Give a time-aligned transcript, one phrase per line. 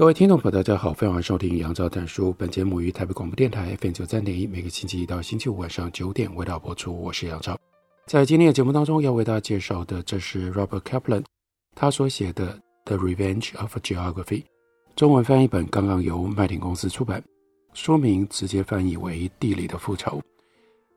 [0.00, 2.34] 各位听众朋友，大家好，欢迎收听杨照谈书。
[2.38, 6.98] 本节目于台北广播电台 FM 九三点一，每个星期一到星期五晚上九点为大家播出。
[7.02, 7.54] 我是杨照。
[8.06, 11.22] 在今天的节目当中，要为大家介绍的，这是 Robert Kaplan
[11.76, 12.54] 他所写的
[12.86, 14.24] 《The Revenge of Geography》，
[14.96, 17.22] 中文翻译本刚刚由麦田公司出版，
[17.74, 20.18] 说明直接翻译为《地理的复仇》。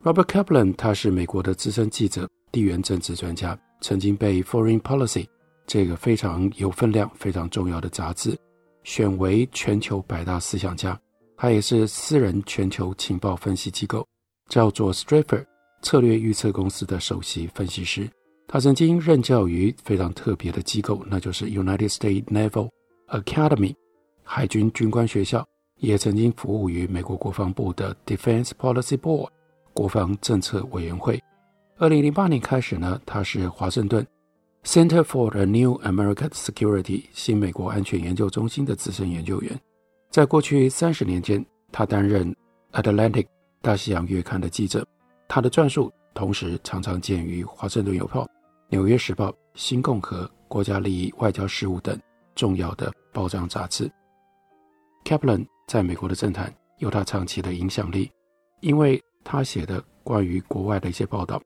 [0.10, 5.24] Robert Kaplan 他是美国的资深记者、地缘政治专家，曾经被《Foreign Policy》
[5.68, 8.34] 这个非常有分量、非常重要的杂志。
[8.84, 11.00] 选为全球百大思想家，
[11.38, 14.06] 他也是私人全球情报分析机构
[14.50, 15.46] 叫做 Stratefer
[15.82, 18.10] 策略预测公司的首席分析师。
[18.48, 22.70] 他曾经任教于非常特别的机构，那就是 United States Naval
[23.08, 23.74] Academy
[24.24, 25.46] 海军军官学校，
[25.80, 29.30] 也曾经服务于美国国防部的 Defense Policy Board
[29.74, 31.20] 国防政策委员会。
[31.78, 34.06] 二零零八年开始呢，他是华盛顿。
[34.66, 39.60] Center for the New American Security 新美国安全研究中心的资深研究员，
[40.10, 42.34] 在过去三十年间，他担任
[42.72, 43.28] Atlantic
[43.62, 44.88] 大西洋月刊的记者。
[45.28, 48.26] 他的撰述同时常常见于华盛顿邮报、
[48.70, 52.00] 纽约时报、新共和、国家利益外交事务等
[52.34, 53.92] 重要的报章杂志。
[55.04, 58.10] Kaplan 在美国的政坛有他长期的影响力，
[58.62, 61.42] 因为他写的关于国外的一些报道，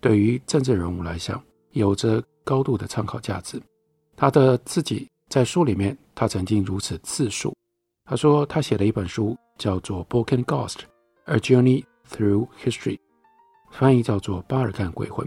[0.00, 1.40] 对于政治人物来讲
[1.72, 2.22] 有着。
[2.44, 3.60] 高度的参考价值。
[4.16, 7.54] 他的自己在书里面，他曾经如此自述：
[8.04, 10.80] 他说他写了一本书，叫做《Balkan Ghost:
[11.24, 12.96] A Journey Through History》，
[13.70, 15.26] 翻译叫做《巴尔干鬼魂》，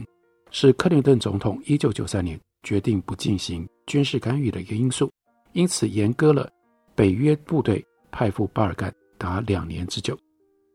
[0.51, 5.11] 是克林顿总统1993年决定不进行军事干预的一个因素，
[5.53, 6.49] 因此延搁了
[6.95, 10.17] 北约部队派赴巴尔干达两年之久。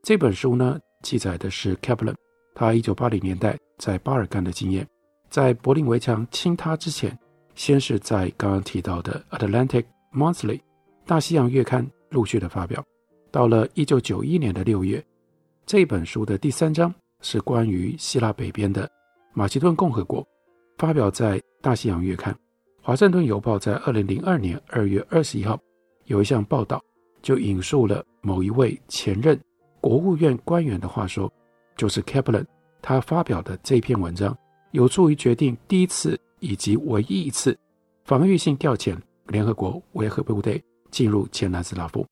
[0.02, 2.14] 这本书呢，记载的是 Kaplan
[2.54, 4.86] 他1980年代在巴尔干的经验。
[5.30, 7.16] 在柏林围墙倾塌之前，
[7.54, 10.56] 先是在刚刚提到的《Atlantic Monthly》
[11.06, 12.84] 大西洋月刊陆续的发表。
[13.30, 15.02] 到了一九九一年的六月，
[15.64, 16.92] 这本书的第三章
[17.22, 18.90] 是关于希腊北边的
[19.32, 20.26] 马其顿共和国，
[20.78, 22.36] 发表在大西洋月刊。
[22.82, 25.56] 华盛顿邮报在二零零二年二月二十一号
[26.06, 26.82] 有一项报道，
[27.22, 29.40] 就引述了某一位前任
[29.80, 31.32] 国务院官员的话说，
[31.76, 32.46] 就是 Kaplan
[32.82, 34.36] 他发表的这篇文章。
[34.72, 37.58] 有助于决定第一次以及唯一一次
[38.04, 42.06] 防御性调遣联合国维和部队进入前南斯拉夫。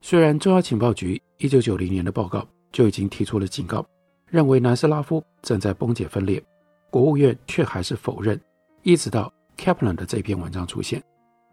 [0.00, 3.86] 虽然中央情报局一九九零年的报告就已经提出了警告，
[4.26, 6.42] 认为南斯拉夫正在崩解分裂，
[6.90, 8.40] 国务院却还是否认。
[8.82, 11.00] 一直到 Kaplan 的这篇文章出现，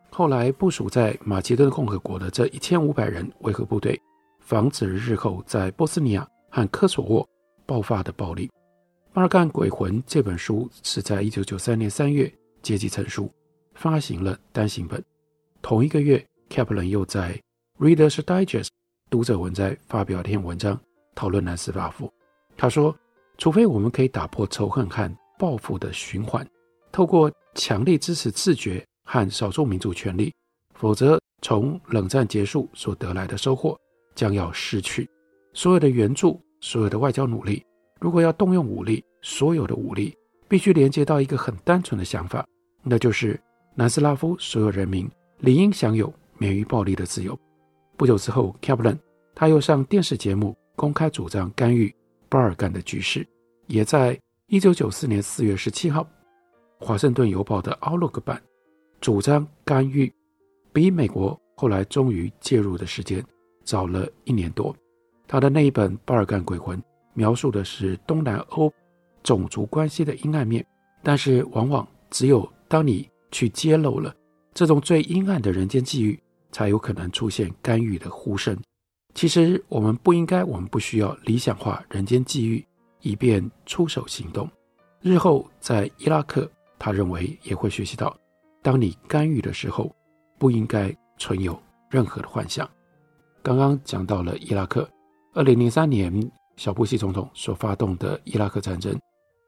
[0.09, 3.99] 后来部署在马其顿共和国的这一千五百人维和部队，
[4.39, 7.27] 防止日后在波斯尼亚和科索沃
[7.67, 8.47] 爆发的暴力。
[9.11, 12.31] 《巴尔干鬼魂》这本书是在一九九三年三月
[12.61, 13.29] 结集成书，
[13.73, 15.03] 发行了单行本。
[15.63, 17.33] 同一个月，Kaplan 又在
[17.83, 18.65] 《Reader's Digest》
[19.09, 20.79] 读者文摘发表一篇文章，
[21.15, 22.11] 讨论南斯拉夫。
[22.55, 22.95] 他说
[23.39, 26.47] ：“除非我们可以打破仇恨和报复的循环，
[26.91, 30.31] 透过强力支持自觉和少数民族权利，
[30.75, 33.75] 否则从冷战结束所得来的收获
[34.13, 35.09] 将要失去。
[35.53, 37.65] 所有的援助，所有的外交努力。”
[37.99, 40.17] 如果要动用武力，所有的武力
[40.47, 42.45] 必须连接到一个很单纯的想法，
[42.81, 43.39] 那就是
[43.75, 47.37] 南斯拉夫所有人民理应享有免于暴力的自由。
[47.97, 48.97] 不久之后，Kaplan
[49.35, 51.93] 他又上电视节目公开主张干预
[52.29, 53.27] 巴尔干的局势，
[53.67, 56.01] 也在一九九四年四月十七号，
[56.85, 58.41] 《华盛顿邮报》的 Outlook 版
[59.01, 60.11] 主张干预，
[60.71, 63.21] 比美国后来终于介入的时间
[63.65, 64.73] 早了一年多。
[65.27, 66.77] 他的那一本《巴尔干鬼魂》。
[67.19, 68.71] 描述的是东南欧
[69.23, 70.65] 种族关系的阴暗面，
[71.03, 74.15] 但是往往只有当你去揭露了
[74.53, 76.17] 这种最阴暗的人间际遇，
[76.49, 78.57] 才有可能出现干预的呼声。
[79.13, 82.65] 其实我们不应该，我们不需要理想化人间际遇，
[83.01, 84.49] 以便出手行动。
[85.01, 88.15] 日后在伊拉克，他认为也会学习到，
[88.61, 89.93] 当你干预的时候，
[90.37, 92.69] 不应该存有任何的幻想。
[93.43, 94.89] 刚刚讲到了伊拉克，
[95.33, 96.31] 二零零三年。
[96.59, 98.93] 小布希总统所发动的伊拉克战争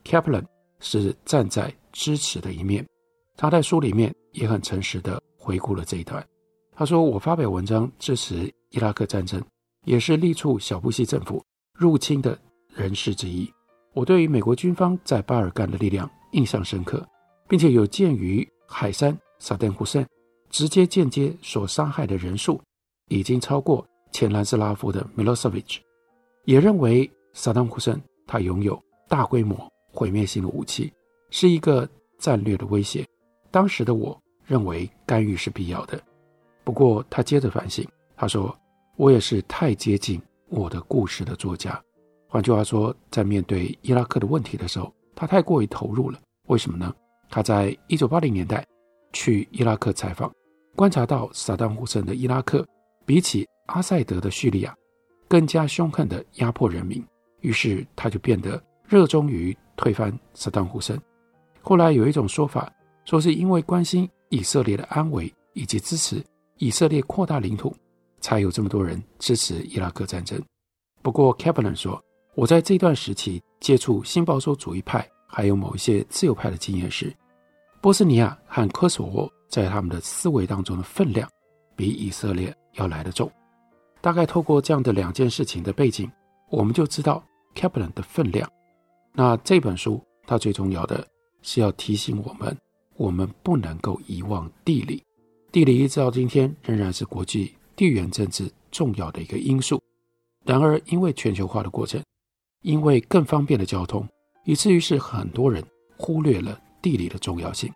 [0.06, 0.46] ，Kaplan
[0.80, 2.88] 是站在支持的一面。
[3.36, 6.26] 他在书里面也很诚实地回顾了这一段。
[6.74, 9.44] 他说：“我发表文章支持伊拉克战争，
[9.84, 11.44] 也是力促小布希政府
[11.74, 12.40] 入侵的
[12.74, 13.52] 人士之一。
[13.94, 17.06] 我对于美国军方在巴尔干的力量印象深刻，
[17.50, 20.08] 并且有鉴于海山萨旦胡塞
[20.50, 22.62] 直接间接所杀害的人数
[23.10, 25.82] 已经超过前南斯拉夫的米洛塞维奇，
[26.46, 29.58] 也认为萨旦胡森他拥有大规模
[29.92, 30.92] 毁灭性的武器，
[31.30, 33.06] 是一个战略的威胁。
[33.50, 36.02] 当时的我认为干预是必要的。
[36.64, 38.56] 不过他接着反省，他说
[38.96, 41.82] ：“我也是太接近我的故事的作家。
[42.28, 46.20] 换句话说，在面对伊拉克的问题的时候，他太过于投入了。
[46.48, 46.94] 为什么呢？
[47.30, 48.66] 他在一九八零年代
[49.12, 50.32] 去伊拉克采访，
[50.76, 52.66] 观察到萨达姆·胡森的伊拉克
[53.06, 54.76] 比起阿塞德的叙利亚
[55.32, 57.02] 更加凶狠地压迫人民，
[57.40, 60.94] 于是他就变得热衷于推翻萨达姆·胡塞。
[61.62, 62.70] 后来有一种说法，
[63.06, 66.22] 说是因为关心以色列的安危以及支持。”
[66.60, 67.74] 以色列扩大领土，
[68.20, 70.40] 才有这么多人支持伊拉克战争。
[71.02, 72.00] 不过，Kaplan 说
[72.36, 77.16] ：“我在这段时期接触新保守主义派，还有某一些自由派的经验时，
[77.80, 81.28] 波斯尼亚和科索沃在他们的思维当中的分量，
[81.76, 83.32] 比以色列要来得重。
[84.02, 86.12] 大概透过这样的两件事情的背景，
[86.50, 87.24] 我们就知道
[87.56, 88.50] Kaplan 的分量。
[89.14, 91.08] 那这本书它最重要的
[91.42, 92.58] 是要提醒我们，
[92.98, 95.04] 我们不能够遗忘地理。”
[95.52, 99.82] 地理一直到今天仍然是国际地缘政治重要的一个因素。
[100.46, 102.02] 然而，因为全球化的过程，
[102.62, 104.08] 因为更方便的交通，
[104.46, 105.64] 以至于是很多人
[105.98, 107.72] 忽略了地理的重要性。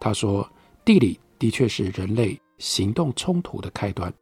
[0.00, 0.46] 他说，
[0.84, 4.12] 地理的确是人类行动冲突的开端。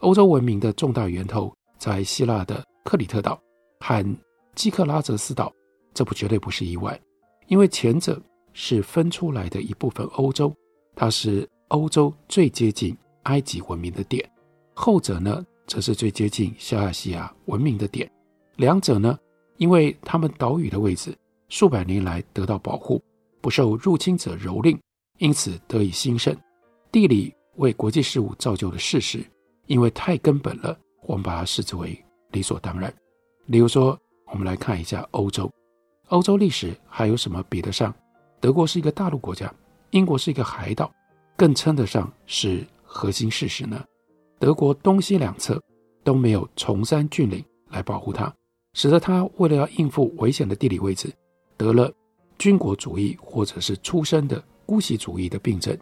[0.00, 3.40] 欧洲文明的重大源头在希腊的克里特岛
[3.80, 4.16] 和
[4.54, 5.52] 基克拉泽斯岛，
[5.92, 7.00] 这不绝对不是意外，
[7.48, 8.20] 因为前者
[8.52, 10.52] 是分出来的一部分欧洲，
[10.94, 11.48] 它是。
[11.68, 14.30] 欧洲最接近埃及文明的点，
[14.74, 18.08] 后者呢，则是最接近小亚细亚文明的点。
[18.56, 19.18] 两者呢，
[19.56, 21.12] 因为他们岛屿的位置
[21.48, 23.02] 数百年来得到保护，
[23.40, 24.78] 不受入侵者蹂躏，
[25.18, 26.36] 因此得以兴盛。
[26.92, 29.24] 地理为国际事务造就的事实，
[29.66, 31.98] 因为太根本了，我们把它视之为
[32.32, 32.92] 理所当然。
[33.46, 35.50] 例如说，我们来看一下欧洲，
[36.08, 37.94] 欧洲历史还有什么比得上？
[38.40, 39.52] 德国是一个大陆国家，
[39.90, 40.90] 英国是一个海岛。
[41.36, 43.84] 更称得上是核心事实呢？
[44.38, 45.60] 德国东西两侧
[46.04, 48.32] 都没有崇山峻岭来保护它，
[48.74, 51.12] 使得它为了要应付危险的地理位置，
[51.56, 51.92] 得了
[52.38, 55.76] 军国主义或者是出身的姑息主义的病症。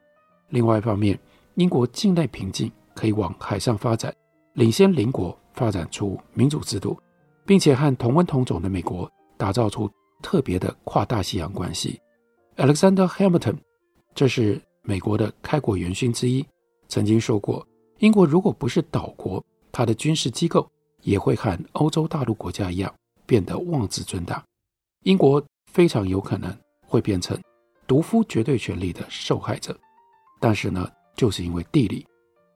[0.49, 1.21] 另外一方面，
[1.57, 4.15] 英国境内平静，可以往海上发展，
[4.55, 6.99] 领先邻国发展出民主制度，
[7.45, 9.91] 并且和同温同种的美国打造出
[10.23, 12.01] 特别的跨大西洋关系。
[12.57, 13.57] Alexander Hamilton，
[14.15, 14.61] 这是。
[14.85, 16.45] 美国的开国元勋之一
[16.89, 17.65] 曾经说过
[18.03, 19.41] ：“英国如果不是岛国，
[19.71, 20.69] 它的军事机构
[21.03, 22.93] 也会和欧洲大陆国家一样
[23.25, 24.43] 变得妄自尊大。
[25.05, 25.41] 英国
[25.71, 26.53] 非常有可能
[26.85, 27.41] 会变成
[27.87, 29.79] 独夫绝对权力的受害者。
[30.41, 32.05] 但是呢，就是因为地理，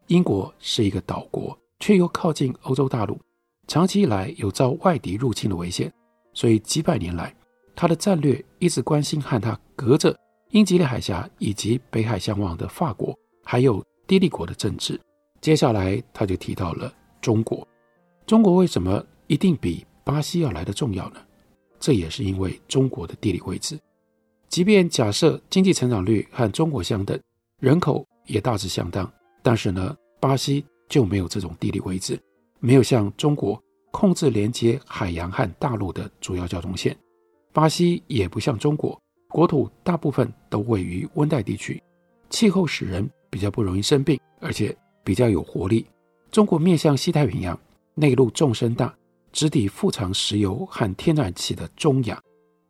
[0.08, 3.18] 英国是一个岛国，却又靠近欧洲大陆，
[3.66, 5.92] 长期以来有遭外敌入侵的危险，
[6.32, 7.34] 所以几百年来，
[7.74, 10.16] 他的战略一直关心和他隔着。”
[10.50, 13.12] 英吉利海峡以及北海相望的法国，
[13.44, 14.98] 还有低利国的政治。
[15.40, 16.90] 接下来他就提到了
[17.20, 17.66] 中国。
[18.26, 21.16] 中国为什么一定比巴西要来得重要呢？
[21.80, 23.78] 这也是因为中国的地理位置。
[24.48, 27.20] 即便假设经济成长率和中国相等，
[27.58, 32.20] 人口也大致相当，但是呢，巴西就没有这种地理位置，
[32.60, 36.96] 没有像中国控制连接海洋和大陆的主要交通线。
[37.52, 39.00] 巴西也不像中国。
[39.28, 41.82] 国土大部分都位于温带地区，
[42.30, 45.84] 气候使人比较不容易生病，而且比较有活力。
[46.30, 47.58] 中国面向西太平洋，
[47.94, 48.94] 内陆纵深大，
[49.32, 52.18] 直抵富藏石油和天然气的中亚。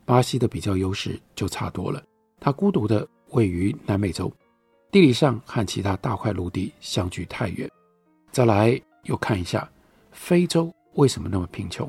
[0.04, 2.02] 巴西的比较优势就差多了，
[2.40, 4.32] 它孤独地位于南美洲，
[4.96, 7.70] 地理上和其他大块陆地相距太远。
[8.30, 9.70] 再来又看一下
[10.10, 11.86] 非洲为什么那么贫穷？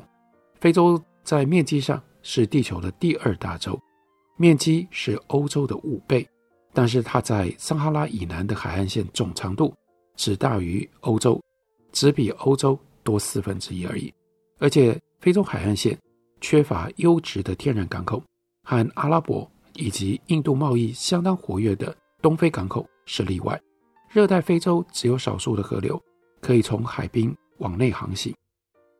[0.60, 3.80] 非洲在面积上是地球的第二大洲。
[4.36, 6.28] 面积是欧洲的五倍，
[6.74, 9.74] 但是它在撒哈拉以南的海岸线总长度
[10.14, 11.42] 只大于欧洲，
[11.92, 14.12] 只比欧洲多四分之一而已。
[14.58, 15.98] 而且非洲海岸线
[16.42, 18.22] 缺乏优质的天然港口，
[18.64, 23.58] 和阿拉伯以及印度贸易相当活跃的东非港口是例外。
[24.08, 26.00] 热带非洲只有少数的河流
[26.40, 28.34] 可以从海滨往内航行，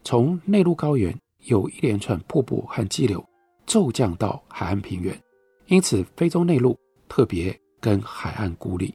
[0.03, 3.25] 从内陆高原有一连串瀑布和激流
[3.67, 5.17] 骤降到海岸平原。
[5.67, 6.77] 因此，非洲内陆
[7.09, 8.95] 特别跟海岸孤立。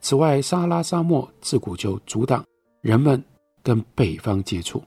[0.00, 2.44] 此外，撒哈拉沙漠自古就阻挡
[2.80, 3.22] 人们
[3.62, 4.82] 跟北方接触，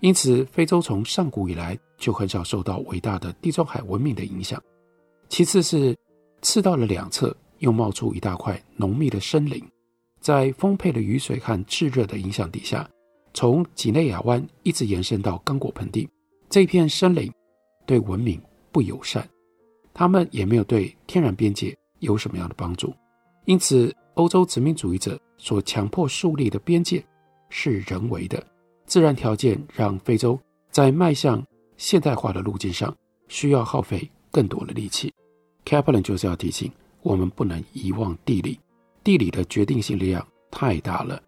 [0.00, 4.62] 因此非洲从上古以来就很少受到伟大的地中海文明的影响。
[5.28, 5.96] 其次是
[6.40, 9.60] 赤道的两侧又冒出一大块浓密的森林，
[10.20, 12.88] 在丰沛的雨水和炙热的影响底下，
[13.34, 16.08] 从几内亚湾一直延伸到刚果盆地，
[16.48, 17.32] 这片森林
[17.86, 18.40] 对文明
[18.70, 19.26] 不友善，
[19.94, 22.94] 他们也没有对天然边界有什么样的帮助，
[23.46, 23.92] 因此。
[24.16, 27.02] 欧洲殖民主义者所强迫树立的边界
[27.48, 28.46] 是人为的，
[28.84, 30.38] 自然条件让非洲
[30.70, 31.42] 在迈向
[31.78, 32.94] 现代化的路径上
[33.28, 35.10] 需要耗费更多的力气。
[35.64, 36.70] Kaplan 就是要提醒
[37.02, 38.58] 我们不能遗忘地理，
[39.04, 41.20] 地理的决定性力量太大了。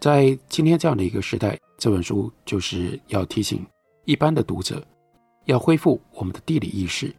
[0.00, 3.64] 在今天这样的一个时代，这本书就是要提醒
[4.04, 4.84] 一般的读者
[5.44, 7.14] 要恢复我们的地理意识，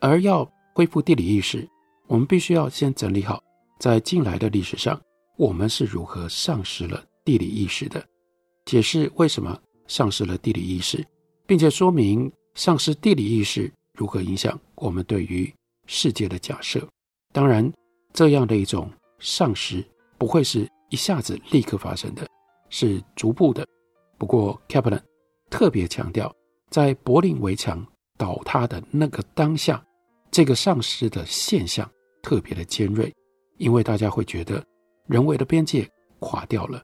[0.00, 1.68] 而要恢复地理意识，
[2.06, 3.42] 我们必须要先整理好。
[3.78, 4.98] 在近来的历史上，
[5.36, 8.04] 我们是如何丧失了地理意识的？
[8.64, 11.06] 解释为什么丧失了地理意识，
[11.46, 15.52] 并且说明丧失地理意识如何影响我们对于
[15.86, 16.86] 世界的假设。
[17.36, 17.70] 当然，
[18.14, 19.84] 这样的一种丧失
[20.16, 22.26] 不会是一下子立刻发生的，
[22.70, 23.62] 是逐步的。
[24.16, 25.02] 不过，Kaplan
[25.50, 26.34] 特别强调，
[26.70, 29.84] 在柏林围墙倒塌的那个当下，
[30.30, 31.86] 这个丧失的现象
[32.22, 33.12] 特别的尖锐。
[33.58, 34.64] 因为大家会觉得
[35.06, 35.86] 人为的边界
[36.20, 36.82] 垮掉了，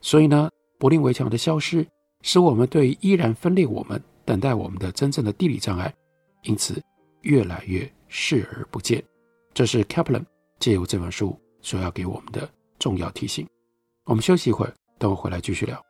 [0.00, 1.84] 所以呢，柏林围墙的消失
[2.22, 5.92] 使我们对依然分裂我们、等待我们的真正的地理障碍，
[6.44, 6.80] 因此
[7.22, 9.02] 越来越视而不见。
[9.58, 10.22] 这是 Kaplan
[10.60, 12.48] 借由这本书所要给我们的
[12.78, 13.44] 重要提醒。
[14.04, 15.84] 我们休息一会儿，等我回来继续聊。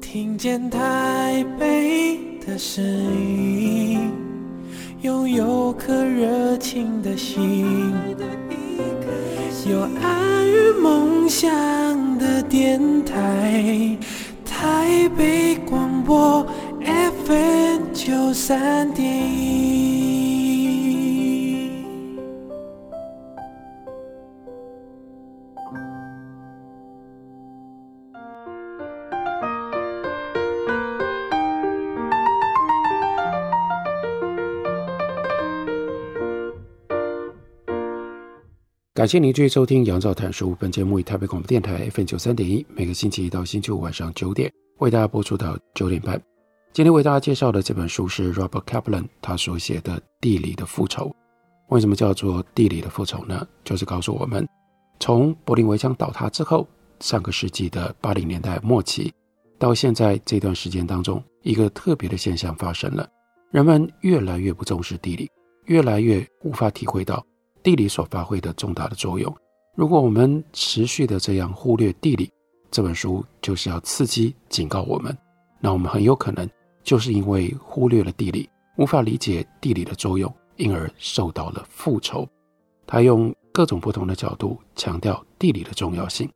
[0.00, 4.10] 听见台北的声音，
[5.02, 7.94] 拥有颗热情的心，
[9.70, 13.96] 有爱与梦想的电台，
[14.60, 16.44] 台北广播
[16.84, 19.87] FM 九三点
[38.98, 40.56] 感谢您继续收听杨照谈书。
[40.58, 46.20] 本节目以台北广播电台 FM 九三点一，每个星期一到星期五晚上九点为大家播出到九点半。
[46.72, 51.04] 今天为大家介绍的这本书是 Robert Kaplan 他所写的《地理的复仇》。
[51.68, 53.46] 为什么叫做地理的复仇呢？
[53.62, 54.44] 就是告诉我们，
[54.98, 56.66] 从柏林围墙倒塌之后，
[56.98, 59.12] 上个世纪的八零年代末期
[59.60, 63.08] 到现在这段时间当中，一个特别的现象发生了：
[63.52, 65.30] 人们越来越不重视地理，
[65.66, 67.24] 越来越无法体会到。
[67.62, 69.34] 地理所发挥的重大的作用，
[69.76, 72.30] 如果我们持续的这样忽略地理，
[72.70, 75.16] 这本书就是要刺激警告我们。
[75.60, 76.48] 那我们很有可能
[76.82, 82.28] 就是因为忽略了地理，无法理解地理的作用，因而受到了复仇。
[82.86, 86.28] 他用各种不同的角度强调地理的重要性。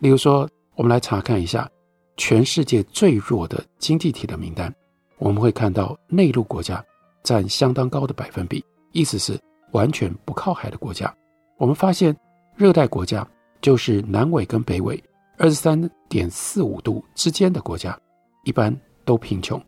[0.00, 1.70] 例如说，我们来查看一下
[2.16, 4.74] 全世界最弱的经济体的名单，
[5.18, 6.84] 我们会看到内陆国家
[7.22, 9.38] 占相当高的百分比，意思是。
[9.74, 11.12] 完全不靠海的国家，
[11.58, 12.16] 我们发现
[12.56, 13.26] 热带国家
[13.60, 15.02] 就是南纬跟北纬
[15.36, 17.98] 二十三点四五度之间的国家，
[18.44, 19.58] 一般都贫穷；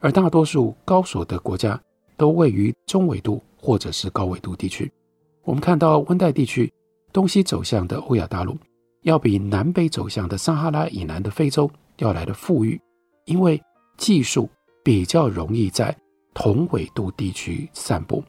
[0.00, 1.80] 而大多数高所得国家
[2.18, 4.90] 都位于中纬度或者是高纬度地区。
[5.44, 6.70] 我们看到温带地区
[7.10, 8.54] 东西走向的欧亚大陆，
[9.02, 12.78] 要比南北走向的撒哈拉以南的非洲要来的富裕，
[13.24, 13.58] 因为
[13.96, 14.46] 技术
[14.84, 15.96] 比较容易在
[16.34, 18.22] 同纬度地区散布。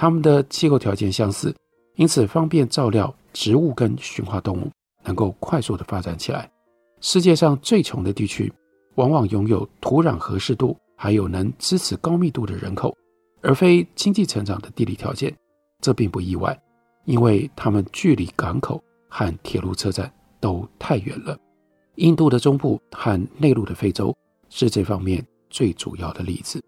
[0.00, 1.52] 它们的气候条件相似，
[1.96, 4.70] 因此方便照料植物跟驯化动物，
[5.02, 6.48] 能够快速的发展起来。
[7.00, 8.52] 世界上最穷的地区，
[8.94, 12.96] 往往拥有土壤合适度，还有能支持高密度的人口，
[13.42, 15.36] 而非经济成长的地理条件。
[15.80, 16.56] 这并不意外，
[17.04, 21.36] 因为它们距离港口和铁路车站都太远了。
[21.96, 24.16] 印度的中部和内陆的非洲
[24.48, 26.62] 是这方面最主要的例子。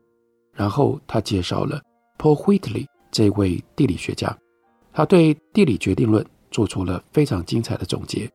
[0.52, 1.80] 然后他介绍了
[2.18, 2.88] Paul Whitley。
[3.10, 4.36] 这位地理学家，
[4.92, 8.30] 他对地理决定论做出了非常精彩的总结。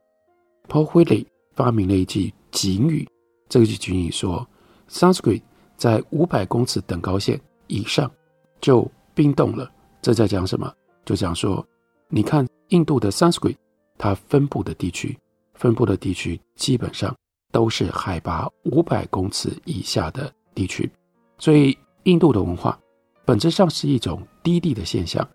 [0.67, 3.07] Paul Whitley 发明了一句警语，
[3.49, 4.47] 这句警语说
[4.89, 5.41] ：“Sanskrit
[5.77, 8.11] 在五百公尺等高线以上
[8.59, 10.71] 就冰冻了。”这在讲什么？
[11.05, 11.65] 就讲说，
[12.09, 13.55] 你看印度的 Sanskrit，
[13.97, 15.17] 它分布的地区，
[15.53, 17.15] 分布的地区基本上
[17.51, 20.89] 都是海拔五百公尺以下的地区。
[21.37, 22.79] 所以，印度的文化
[23.25, 25.27] 本质上是一种低地的现象，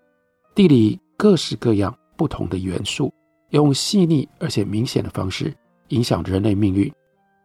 [0.55, 3.13] 地理各式各样不同的元素，
[3.49, 5.53] 用细腻而且明显的方式
[5.89, 6.91] 影响人类命运。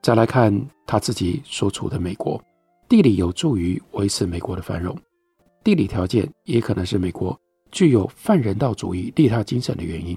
[0.02, 2.40] 再来看他自己所处的美国，
[2.88, 4.96] 地理有助于维持美国的繁荣，
[5.64, 7.36] 地理条件也可能是美国
[7.72, 10.16] 具有泛人道主义利他精神的原因。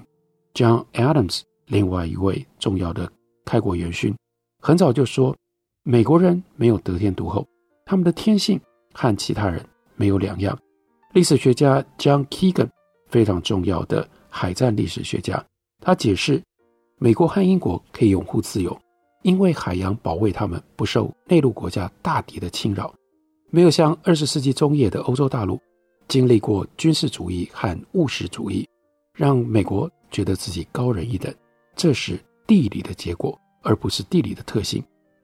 [0.54, 3.12] John Adams，另外一位重要的
[3.46, 4.16] 开国元勋，
[4.62, 5.36] 很早就说，
[5.82, 7.48] 美国人没有得天独厚，
[7.84, 8.62] 他们的天性
[8.94, 9.66] 和其他人
[10.00, 10.58] 没有两样。
[11.14, 12.70] 历史学家 John Keegan，
[13.10, 15.46] 非常重要的海战历史学家，
[15.82, 16.42] 他解释，
[17.00, 18.80] 美国和英国可以拥护自由，
[19.24, 22.94] 因为海洋保卫他们不受内陆国家大敌的侵扰，
[23.50, 25.60] 没有像二十世纪中叶的欧洲大陆
[26.08, 28.66] 经历过军事主义和务实主义，
[29.14, 31.34] 让美国觉得自己高人一等。
[31.76, 34.84] 这是地理的结果，而不是地理的特性。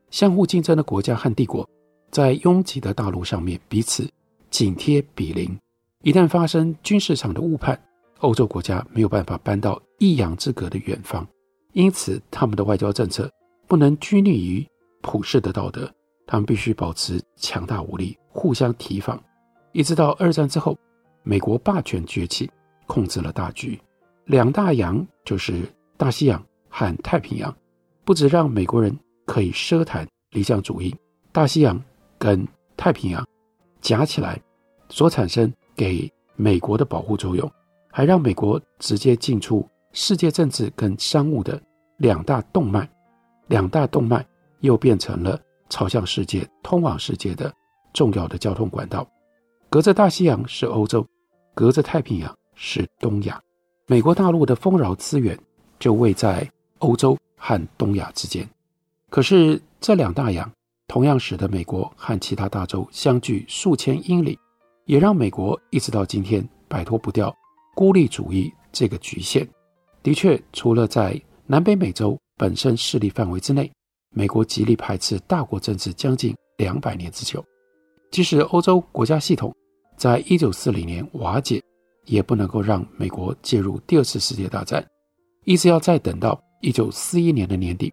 [0.10, 1.68] 相互竞争的国家和帝国，
[2.12, 4.10] 在拥挤的大陆上面彼此
[4.56, 5.54] 紧贴比邻，
[6.02, 7.78] 一旦发生军事上的误判，
[8.20, 11.28] 欧洲国家没有办法搬到一洋之隔的远方，
[11.74, 13.30] 因此他们的外交政策
[13.68, 14.66] 不能拘泥于
[15.02, 15.94] 普世的道德，
[16.26, 19.22] 他们必须保持强大武力，互相提防。
[19.74, 20.78] 一直到二战之后，
[21.24, 22.50] 美国霸权崛起，
[22.88, 23.78] 控制了大局，
[24.24, 25.64] 两大洋就是
[25.98, 27.54] 大西洋和太平洋，
[28.06, 28.98] 不止让美国人。
[29.26, 30.96] 可以奢谈理想主义，
[31.34, 31.84] 大西洋
[32.18, 32.48] 跟
[32.78, 33.28] 太平洋
[33.82, 34.40] 夹起来
[34.96, 37.52] 所产生给美国的保护作用，
[37.92, 41.62] 还让美国直接进出世界政治跟商务的
[41.98, 42.90] 两大动脉，
[43.48, 44.26] 两大动脉
[44.62, 45.38] 又变成了
[45.70, 47.54] 朝向世界、通往世界的
[47.94, 49.06] 重要的交通管道。
[49.70, 51.06] 隔着大西洋是欧洲，
[51.54, 53.38] 隔着太平洋是东亚，
[53.88, 55.38] 美国大陆的丰饶资源
[55.78, 58.50] 就位在欧洲和东亚之间。
[59.10, 60.50] 可是，这两大洋
[60.88, 64.40] 同样使得美国和其他大洲相距数千英里，
[64.86, 67.36] 也让美国一直到今天摆脱不掉
[67.76, 69.48] 孤立主义这个局限。
[70.02, 73.72] 的确，除了在南北美洲本身势力范围之内，
[74.12, 77.44] 美国极力排斥大国政治将近两百年之久。
[78.12, 79.54] 即使欧洲国家系统
[79.98, 81.62] 在一九四零年瓦解，
[82.06, 84.86] 也不能够让美国介入第二次世界大战，
[85.44, 87.92] 一直要再等到一九四一年的年底。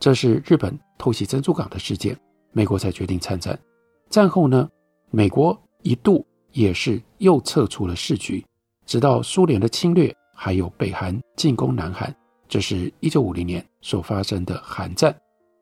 [0.00, 2.18] 这是日本偷袭珍珠港的事件，
[2.52, 3.56] 美国才决定参战。
[4.08, 4.68] 战后呢，
[5.10, 8.44] 美国一度也是又撤出了市局，
[8.86, 12.14] 直到苏联的侵略，还有北韩进攻南韩，
[12.48, 15.14] 这是一九五零年所发生的韩战，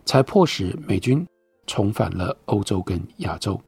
[0.05, 1.27] 才迫使美军
[1.67, 3.61] 重返了欧洲跟亚洲。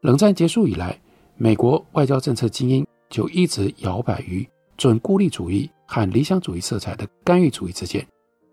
[0.00, 0.98] 冷战结束以来，
[1.36, 8.06] 美国外交政策精英就一直摇摆于准孤立主义和理想主义色彩的干预主义之间，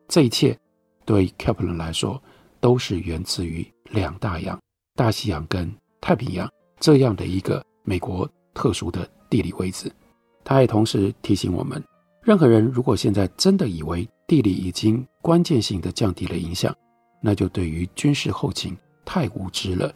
[0.07, 0.57] 这一切。
[1.05, 2.17] 对开普勒来说，
[2.61, 4.57] 都是源自于两大洋、
[4.95, 6.49] 大西洋跟太平洋
[6.83, 9.89] 这样的一个美国特殊的地理位置。
[10.43, 11.81] 他也同时提醒我们，
[12.21, 16.75] 任何人如果现在真的以为地理已经关键性的降低了影响，
[17.21, 19.93] 那就对于军事后勤太无知了。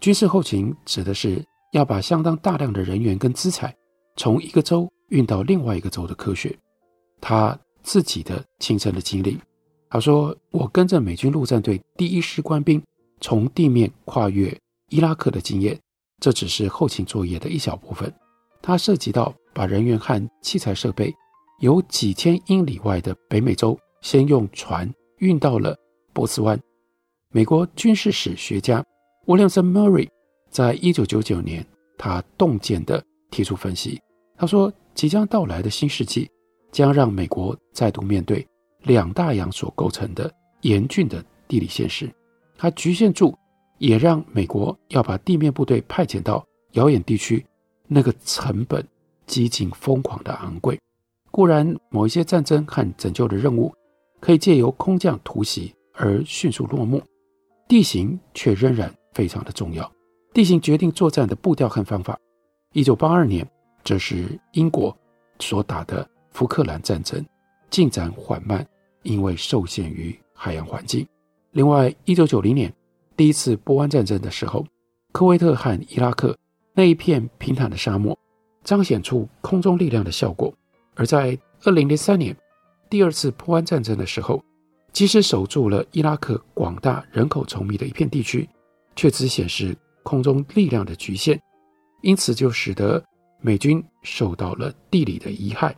[0.00, 3.74] 军事后勤指的是要把相当大量的人员跟资产
[4.16, 6.54] 从一个州运到另外一个州的科学。
[7.22, 9.38] 他自己的亲身的经历。
[9.88, 12.82] 他说：“我跟着美军陆战队第一师官兵
[13.18, 14.54] 从地面跨越
[14.90, 15.80] 伊拉克的经验，
[16.20, 18.12] 这只是后勤作业的一小部分。
[18.60, 21.14] 它涉及到把人员和器材设备
[21.60, 25.76] 由几千英里外的北美洲先用船运到了
[26.12, 26.58] 波斯湾。
[27.30, 28.84] 美国军事史学家
[29.26, 30.08] William Murray
[30.50, 34.00] 在一九九九年，他洞见地提出分析。
[34.36, 36.30] 他说，即将到来的新世纪
[36.72, 38.46] 将让美国再度面对。”
[38.84, 42.08] 两大洋所构成的严峻的地理现实，
[42.56, 43.36] 它局限住，
[43.78, 47.44] 也让美国要把地面部队派遣到遥远地区，
[47.86, 48.86] 那个成本
[49.26, 50.78] 几近疯狂的昂贵。
[51.30, 53.72] 固然，某一些战争和拯救的任务
[54.20, 57.02] 可以借由空降突袭而迅速落幕，
[57.68, 59.90] 地形却仍然非常的重要。
[60.32, 62.18] 地形决定作战的步调和方法。
[62.72, 63.48] 一九八二年，
[63.84, 64.96] 这是英国
[65.38, 67.24] 所打的福克兰战争。
[67.70, 68.66] 进展缓慢，
[69.02, 71.06] 因为受限于海洋环境。
[71.52, 72.72] 另外，一九九零年
[73.18, 74.64] 第一次波湾战争的时候，
[75.10, 76.38] 科威特和伊拉克
[76.72, 78.16] 那一片平坦的沙漠，
[78.62, 80.54] 彰显出空中力量的效果。
[80.94, 82.34] 而在二零零三年
[82.88, 84.40] 第二次波湾战争的时候，
[84.92, 88.48] 即使守住了伊拉克广大人口稠密的一片地区，
[88.94, 91.36] 却只显示空中力量的局限，
[92.02, 93.04] 因此就使得
[93.40, 95.74] 美军受到了地理的遗害。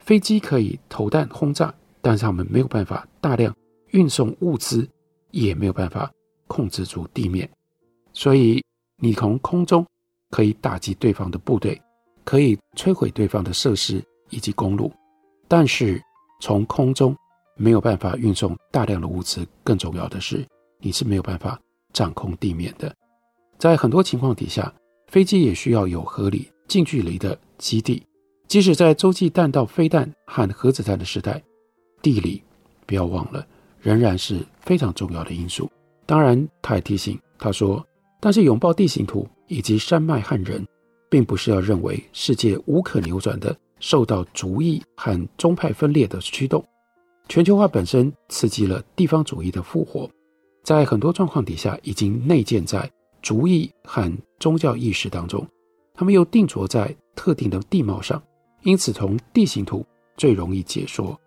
[0.00, 3.54] 飞机可以投弹轰炸，但是他们没有办法大量
[3.92, 4.88] 运送物资，
[5.30, 6.12] 也没有办法
[6.46, 7.48] 控制住地面。
[8.12, 8.62] 所以
[8.96, 9.84] 你从空中
[10.30, 11.80] 可以打击对方的部队，
[12.24, 14.92] 可以摧毁对方的设施以及公路，
[15.48, 16.02] 但是
[16.40, 17.16] 从空中
[17.56, 19.46] 没有办法运送大量的物资。
[19.62, 20.46] 更重要的是，
[20.78, 21.60] 你是没有办法
[21.92, 22.94] 掌控地面的。
[23.58, 24.72] 在很多情况底下，
[25.08, 28.02] 飞机也需要有合理近距离的基地。
[28.46, 31.42] 即使在洲际弹道飞弹和核子弹的时代，
[32.02, 32.42] 地理
[32.86, 33.44] 不要忘了，
[33.80, 35.70] 仍然是非常重要的因素。
[36.06, 37.84] 当然，他也提醒他说
[38.20, 40.66] ：“但是拥抱地形图以及山脉和人，
[41.08, 46.64] 并不是要认为世界无可扭转的受到族裔和宗派分裂的驱动。
[47.28, 50.08] 全球化本身刺激了地方主义的复活，
[50.62, 52.90] 在很多状况底下，已经内建在
[53.22, 55.46] 族裔和宗教意识当中，
[55.94, 58.22] 他们又定着在特定的地貌上。”
[58.62, 59.84] 因此，从地形图
[60.16, 61.18] 最容易解说，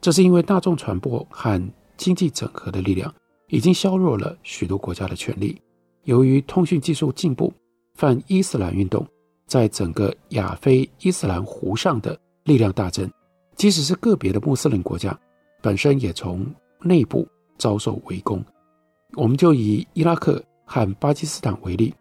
[0.00, 3.12] 这是因为大众传播和经济整合的力量
[3.48, 5.60] 已经削弱了许多国家的权力。
[6.04, 7.52] 由于通讯技术进步，
[7.94, 9.06] 泛伊斯兰运动
[9.46, 13.10] 在整个亚非伊斯兰湖上的力量大增。
[13.54, 15.16] 即使是个别的穆斯林国家，
[15.60, 16.44] 本身也从
[16.80, 17.28] 内部
[17.58, 18.44] 遭受围攻。
[19.14, 21.94] 我们就以伊拉克和巴基斯坦为例，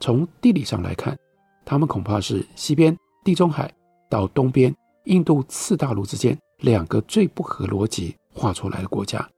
[0.00, 1.16] 从地理上来看，
[1.64, 3.72] 他们恐怕是西边地中海。
[4.10, 4.72] 到东边，
[5.04, 9.28] 印度次大陆之间两个最不合逻辑画出来的国家，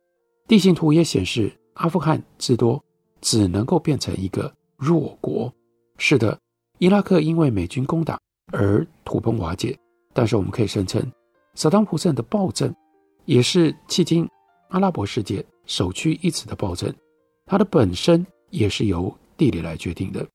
[0.47, 2.83] 地形图也显示阿富汗至多
[3.21, 5.53] 只能够变成一个弱国。
[5.99, 6.39] 是的，
[6.79, 8.19] 伊拉克因为美军攻打
[8.53, 9.77] 而土崩瓦解，
[10.13, 11.03] 但是我们可以声称，
[11.55, 12.75] 萨达姆胡塞的暴政
[13.25, 14.29] 也是迄今
[14.69, 16.93] 阿拉伯世界首屈一指的暴政，
[17.47, 20.27] 它的本身也是由地理来决定的，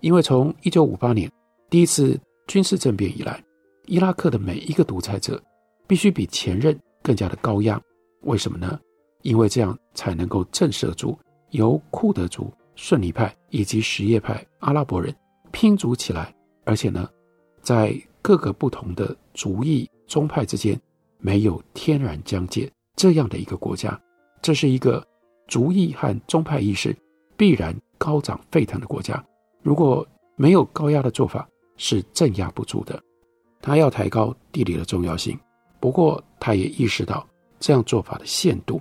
[0.00, 1.30] 因为从一九五八年
[1.70, 3.42] 第一次军事政变以来。
[3.86, 5.38] 伊拉克的每一个独裁者
[5.86, 7.78] 必须比前任更加的高压，
[8.22, 8.80] 为什么呢？
[9.24, 11.18] 因为这样才能够震慑住
[11.50, 15.14] 由库德族、逊尼派以及什叶派阿拉伯人
[15.50, 16.32] 拼组起来，
[16.64, 17.08] 而且呢，
[17.62, 20.78] 在各个不同的族裔宗派之间
[21.18, 23.98] 没有天然疆界这样的一个国家。
[24.42, 25.02] 这是一个
[25.48, 26.94] 族裔和宗派意识
[27.34, 29.24] 必然高涨沸腾的国家。
[29.62, 30.06] 如果
[30.36, 33.02] 没有高压的做法，是镇压不住的。
[33.62, 35.38] 他要抬高地理的重要性，
[35.80, 37.26] 不过他也意识到
[37.58, 38.78] 这样做法的限度。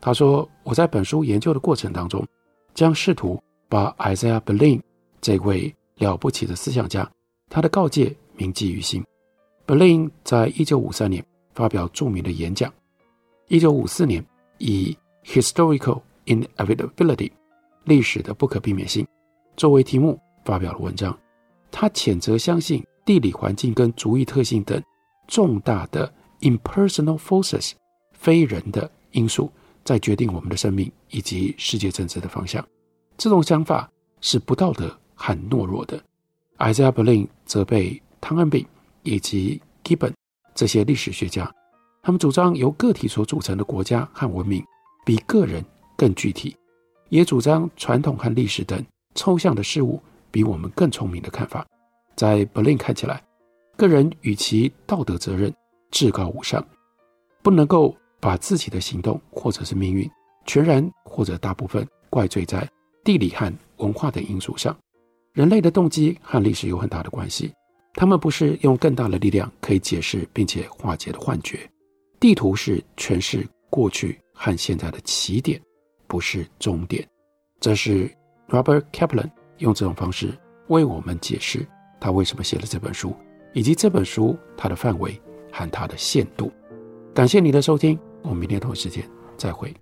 [0.00, 2.26] 他说：“我在本书研究的过程当中，
[2.74, 4.80] 将试图把 Isaiah Berlin
[5.20, 7.10] 这位了不起的思想家
[7.48, 9.04] 他的告诫铭记于心。
[9.66, 12.72] Berlin 在一九五三年发表著名的演讲，
[13.48, 14.24] 一九五四年
[14.58, 17.30] 以 Historical Inevitability
[17.84, 19.06] 历史的不可避免性
[19.56, 21.16] 作为题目发表了文章。
[21.70, 24.80] 他谴责相信。”地理环境跟族裔特性等
[25.26, 27.72] 重大的 impersonal forces
[28.12, 29.50] 非人的因素，
[29.84, 32.64] 在决定我们的生命以及世界政治的方向。
[33.16, 33.90] 这种想法
[34.20, 36.02] 是不道德和懦弱的。
[36.56, 38.66] 艾泽亚·布林责备汤恩比
[39.02, 40.12] 以及基本
[40.54, 41.50] 这些历史学家，
[42.02, 44.62] 他们主张由个体所组成的国家和文明
[45.04, 45.64] 比个人
[45.96, 46.54] 更具体，
[47.08, 51.66] 也主张传统和历史等抽象的事物比我们更聪明的看法。
[52.14, 53.22] 在 Berlin 看起来，
[53.76, 55.52] 个人与其道德责任
[55.90, 56.62] 至高无上，
[57.42, 60.08] 不能够把自己的行动或者是命运
[60.46, 62.68] 全然或者大部分怪罪在
[63.02, 64.76] 地理和文化的因素上。
[65.32, 67.52] 人类的动机和历史有很大的关系，
[67.94, 71.58] 他们不是用更大的力量可以解释并且化解的幻觉。
[72.18, 75.60] 地图是诠释过去和现在的起点，
[76.06, 77.06] 不是终点。
[77.60, 78.10] 这是
[78.48, 80.36] Robert Kaplan 用这种方式
[80.68, 81.66] 为我们解释。
[82.00, 83.14] 他为什么写了这本书，
[83.52, 85.20] 以及这本书它的范围
[85.52, 86.50] 和它的限度？
[87.14, 89.74] 感谢你的收听，我们明天同一时间再会。